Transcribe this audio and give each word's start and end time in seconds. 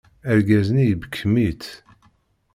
Argaz-nni 0.29 0.85
ibekkem-itt. 0.87 1.65